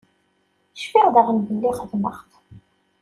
Cfiɣ 0.81 1.07
daɣen 1.13 1.37
belli 1.47 1.71
xedmeɣ-t. 1.79 2.31